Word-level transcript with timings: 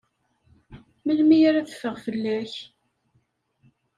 Melmi 1.05 1.37
ara 1.49 1.67
teffeɣ 1.67 1.95
fell-ak? 2.05 2.53